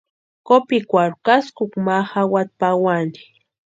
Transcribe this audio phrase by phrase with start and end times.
[0.47, 3.21] Kopikwarhu káskukwa ma jawati pawani.